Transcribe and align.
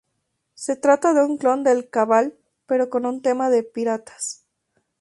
Se 0.55 0.75
trata 0.75 1.13
de 1.13 1.23
un 1.23 1.37
clon 1.37 1.63
del 1.63 1.87
"Cabal", 1.87 2.35
pero 2.65 2.89
con 2.89 3.05
un 3.05 3.21
tema 3.21 3.51
de 3.51 3.61
piratas. 3.61 4.43